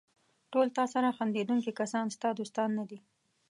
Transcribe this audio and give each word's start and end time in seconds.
ټول 0.51 0.67
تاسره 0.77 1.09
خندېدونکي 1.17 1.71
کسان 1.79 2.05
ستا 2.15 2.29
دوستان 2.39 2.69
نه 2.77 2.83
دي. 2.89 2.99